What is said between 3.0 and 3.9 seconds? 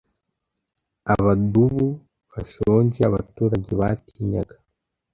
abaturage